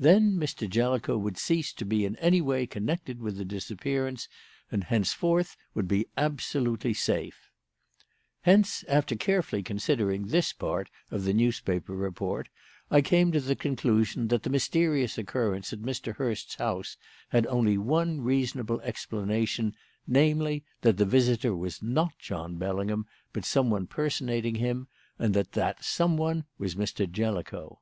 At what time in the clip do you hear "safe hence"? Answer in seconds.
6.92-8.82